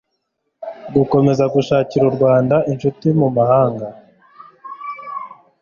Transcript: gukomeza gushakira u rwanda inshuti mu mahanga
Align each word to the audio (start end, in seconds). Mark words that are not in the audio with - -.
gukomeza 0.95 1.43
gushakira 1.53 2.03
u 2.07 2.13
rwanda 2.17 2.55
inshuti 2.71 3.07
mu 3.19 3.27
mahanga 3.37 3.87